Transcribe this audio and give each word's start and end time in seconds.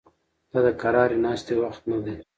دا 0.51 0.59
د 0.65 0.67
قرارې 0.81 1.17
ناستې 1.25 1.53
وخت 1.63 1.81
نه 1.91 1.97
دی 2.05 2.15